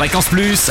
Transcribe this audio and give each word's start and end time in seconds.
Fréquence 0.00 0.30
Plus. 0.30 0.70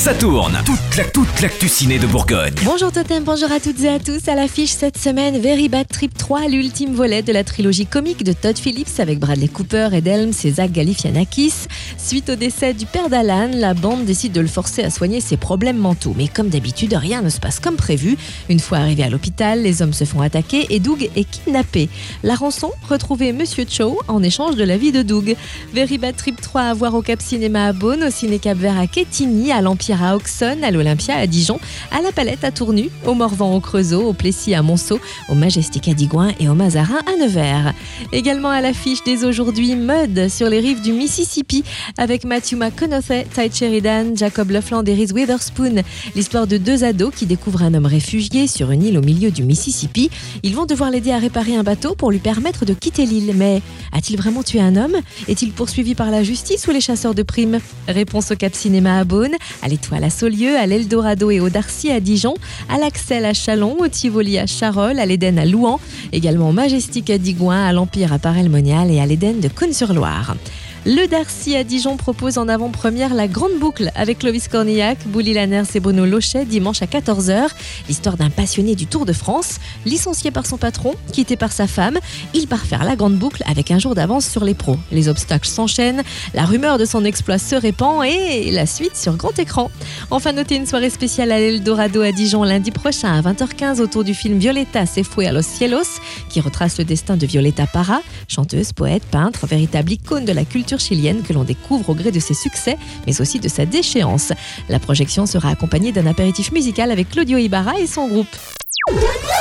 Ça 0.00 0.14
tourne. 0.14 0.58
Toute 0.64 0.96
la 0.96 1.04
toute 1.04 1.42
l'actu 1.42 1.68
ciné 1.68 1.98
de 1.98 2.06
Bourgogne. 2.06 2.54
Bonjour 2.64 2.90
Totem, 2.90 3.22
bonjour 3.22 3.52
à 3.52 3.60
toutes 3.60 3.82
et 3.82 3.90
à 3.90 3.98
tous. 3.98 4.28
À 4.28 4.34
l'affiche 4.34 4.70
cette 4.70 4.96
semaine, 4.96 5.38
Very 5.38 5.68
Bad 5.68 5.88
Trip 5.88 6.16
3, 6.16 6.48
l'ultime 6.48 6.94
volet 6.94 7.20
de 7.20 7.34
la 7.34 7.44
trilogie 7.44 7.84
comique 7.84 8.24
de 8.24 8.32
Todd 8.32 8.56
Phillips 8.56 8.98
avec 8.98 9.18
Bradley 9.18 9.48
Cooper, 9.48 9.90
Ed 9.92 10.06
Helms 10.06 10.32
et 10.44 10.52
Zach 10.52 10.72
Galifianakis. 10.72 11.52
Suite 11.98 12.30
au 12.30 12.34
décès 12.34 12.72
du 12.72 12.86
père 12.86 13.10
d'Alan, 13.10 13.50
la 13.52 13.74
bande 13.74 14.06
décide 14.06 14.32
de 14.32 14.40
le 14.40 14.46
forcer 14.46 14.82
à 14.82 14.88
soigner 14.88 15.20
ses 15.20 15.36
problèmes 15.36 15.76
mentaux. 15.76 16.14
Mais 16.16 16.28
comme 16.28 16.48
d'habitude, 16.48 16.94
rien 16.94 17.20
ne 17.20 17.28
se 17.28 17.38
passe 17.38 17.60
comme 17.60 17.76
prévu. 17.76 18.16
Une 18.48 18.58
fois 18.58 18.78
arrivé 18.78 19.02
à 19.02 19.10
l'hôpital, 19.10 19.60
les 19.60 19.82
hommes 19.82 19.92
se 19.92 20.04
font 20.04 20.22
attaquer 20.22 20.66
et 20.70 20.80
Doug 20.80 21.10
est 21.14 21.24
kidnappé. 21.24 21.90
La 22.22 22.36
rançon, 22.36 22.72
retrouver 22.88 23.34
Monsieur 23.34 23.66
Cho 23.68 23.98
en 24.08 24.22
échange 24.22 24.56
de 24.56 24.64
la 24.64 24.78
vie 24.78 24.92
de 24.92 25.02
Doug. 25.02 25.36
Very 25.74 25.98
Bad 25.98 26.16
Trip 26.16 26.40
3 26.40 26.62
à 26.62 26.72
voir 26.72 26.94
au 26.94 27.02
Cap 27.02 27.20
Cinéma 27.20 27.66
à 27.66 27.74
Beaune, 27.74 28.04
au 28.04 28.10
Ciné 28.10 28.38
Cap 28.38 28.56
Vert 28.56 28.80
à 28.80 28.86
Quetigny, 28.86 29.52
à 29.52 29.60
l'Empire 29.60 29.89
à 29.92 30.16
Auxonne, 30.16 30.62
à 30.64 30.70
l'Olympia 30.70 31.16
à 31.16 31.26
Dijon, 31.26 31.58
à 31.90 32.00
la 32.02 32.12
Palette 32.12 32.44
à 32.44 32.50
Tournu, 32.50 32.90
au 33.06 33.14
Morvan 33.14 33.54
au 33.54 33.60
Creusot, 33.60 34.02
au 34.02 34.12
Plessis 34.12 34.54
à 34.54 34.62
Monceau, 34.62 35.00
au 35.28 35.34
Majestic 35.34 35.88
à 35.88 35.94
Digoin 35.94 36.32
et 36.38 36.48
au 36.48 36.54
Mazarin 36.54 37.00
à 37.06 37.16
Nevers. 37.22 37.74
Également 38.12 38.50
à 38.50 38.60
l'affiche 38.60 39.02
dès 39.04 39.24
aujourd'hui, 39.24 39.74
Mud 39.74 40.28
sur 40.28 40.48
les 40.48 40.60
rives 40.60 40.80
du 40.80 40.92
Mississippi 40.92 41.64
avec 41.98 42.24
Matthew 42.24 42.54
McConaughey, 42.54 43.26
Ty 43.34 43.50
Sheridan, 43.52 44.16
Jacob 44.16 44.50
Lofland 44.50 44.88
et 44.88 44.94
Reese 44.94 45.12
Witherspoon. 45.12 45.82
L'histoire 46.14 46.46
de 46.46 46.56
deux 46.56 46.84
ados 46.84 47.12
qui 47.14 47.26
découvrent 47.26 47.62
un 47.62 47.74
homme 47.74 47.86
réfugié 47.86 48.46
sur 48.46 48.70
une 48.70 48.82
île 48.82 48.98
au 48.98 49.02
milieu 49.02 49.30
du 49.30 49.42
Mississippi. 49.42 50.10
Ils 50.42 50.54
vont 50.54 50.66
devoir 50.66 50.90
l'aider 50.90 51.12
à 51.12 51.18
réparer 51.18 51.56
un 51.56 51.62
bateau 51.62 51.94
pour 51.94 52.10
lui 52.10 52.18
permettre 52.18 52.64
de 52.64 52.74
quitter 52.74 53.06
l'île. 53.06 53.32
Mais 53.36 53.62
a-t-il 53.92 54.16
vraiment 54.16 54.42
tué 54.42 54.60
un 54.60 54.76
homme? 54.76 54.96
Est-il 55.28 55.52
poursuivi 55.52 55.94
par 55.94 56.10
la 56.10 56.22
justice 56.22 56.66
ou 56.66 56.70
les 56.70 56.80
chasseurs 56.80 57.14
de 57.14 57.22
primes? 57.22 57.58
Réponse 57.88 58.30
au 58.30 58.36
Cap 58.36 58.54
Cinéma 58.54 58.98
à 58.98 59.04
Beaune, 59.04 59.34
à 59.62 59.68
l'Étoile 59.80 60.04
à 60.04 60.10
Saulieu, 60.10 60.56
à 60.58 60.66
l'Eldorado 60.66 61.30
et 61.30 61.40
au 61.40 61.48
Darcy 61.48 61.90
à 61.90 62.00
Dijon, 62.00 62.34
à 62.68 62.76
l'Axel 62.76 63.24
à 63.24 63.32
Chalon, 63.32 63.76
au 63.78 63.88
Tivoli 63.88 64.38
à 64.38 64.46
Charolles, 64.46 64.98
à 64.98 65.06
l'Éden 65.06 65.38
à 65.38 65.46
Louan, 65.46 65.80
également 66.12 66.50
au 66.50 66.52
Majestic 66.52 67.08
à 67.08 67.16
Digoin, 67.16 67.64
à 67.64 67.72
l'Empire 67.72 68.12
à 68.12 68.18
Parel-Monial 68.18 68.90
et 68.90 69.00
à 69.00 69.06
l'Éden 69.06 69.40
de 69.40 69.48
Cône-sur-Loire. 69.48 70.36
Le 70.86 71.06
Darcy 71.06 71.56
à 71.56 71.62
Dijon 71.62 71.98
propose 71.98 72.38
en 72.38 72.48
avant-première 72.48 73.12
la 73.12 73.28
grande 73.28 73.58
boucle 73.60 73.92
avec 73.94 74.20
Clovis 74.20 74.48
Cornillac, 74.48 74.96
Bouli 75.08 75.34
Lanners 75.34 75.64
et 75.74 75.80
Bruno 75.80 76.06
Lochet 76.06 76.46
dimanche 76.46 76.80
à 76.80 76.86
14h. 76.86 77.48
L'histoire 77.86 78.16
d'un 78.16 78.30
passionné 78.30 78.74
du 78.74 78.86
Tour 78.86 79.04
de 79.04 79.12
France, 79.12 79.58
licencié 79.84 80.30
par 80.30 80.46
son 80.46 80.56
patron, 80.56 80.94
quitté 81.12 81.36
par 81.36 81.52
sa 81.52 81.66
femme. 81.66 81.98
Il 82.32 82.46
part 82.48 82.64
faire 82.64 82.82
la 82.84 82.96
grande 82.96 83.16
boucle 83.16 83.42
avec 83.46 83.70
un 83.70 83.78
jour 83.78 83.94
d'avance 83.94 84.26
sur 84.26 84.42
les 84.42 84.54
pros. 84.54 84.78
Les 84.90 85.08
obstacles 85.08 85.48
s'enchaînent, 85.48 86.02
la 86.32 86.46
rumeur 86.46 86.78
de 86.78 86.86
son 86.86 87.04
exploit 87.04 87.36
se 87.36 87.56
répand 87.56 88.02
et 88.02 88.50
la 88.50 88.64
suite 88.64 88.96
sur 88.96 89.16
grand 89.18 89.38
écran. 89.38 89.70
Enfin, 90.10 90.32
notez 90.32 90.56
une 90.56 90.66
soirée 90.66 90.88
spéciale 90.88 91.30
à 91.30 91.38
l'Eldorado 91.38 92.00
à 92.00 92.10
Dijon 92.10 92.42
lundi 92.42 92.70
prochain 92.70 93.12
à 93.12 93.20
20h15 93.20 93.82
autour 93.82 94.02
du 94.02 94.14
film 94.14 94.38
Violeta 94.38 94.86
se 94.86 95.02
fue 95.02 95.26
a 95.26 95.32
los 95.32 95.42
cielos 95.42 96.00
qui 96.30 96.40
retrace 96.40 96.78
le 96.78 96.84
destin 96.84 97.18
de 97.18 97.26
Violeta 97.26 97.66
Parra, 97.66 98.00
chanteuse, 98.28 98.72
poète, 98.72 99.02
peintre, 99.10 99.46
véritable 99.46 99.92
icône 99.92 100.24
de 100.24 100.32
la 100.32 100.46
chilienne 100.78 101.22
que 101.22 101.32
l'on 101.32 101.44
découvre 101.44 101.90
au 101.90 101.94
gré 101.94 102.10
de 102.10 102.20
ses 102.20 102.34
succès, 102.34 102.78
mais 103.06 103.20
aussi 103.20 103.40
de 103.40 103.48
sa 103.48 103.66
déchéance. 103.66 104.32
La 104.68 104.78
projection 104.78 105.26
sera 105.26 105.50
accompagnée 105.50 105.92
d'un 105.92 106.06
apéritif 106.06 106.52
musical 106.52 106.90
avec 106.90 107.10
Claudio 107.10 107.38
Ibarra 107.38 107.78
et 107.78 107.86
son 107.86 108.08
groupe. 108.08 108.36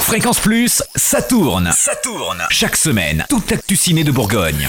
Fréquence 0.00 0.40
Plus, 0.40 0.82
ça 0.94 1.22
tourne. 1.22 1.70
Ça 1.74 1.94
tourne. 2.02 2.42
Chaque 2.50 2.76
semaine, 2.76 3.24
toute 3.28 3.50
l'actu 3.50 3.76
ciné 3.76 4.04
de 4.04 4.10
Bourgogne. 4.10 4.68